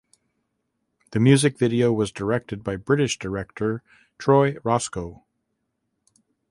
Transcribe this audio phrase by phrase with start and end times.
[1.11, 3.83] The music video was directed by British director
[4.17, 5.25] Troy Roscoe.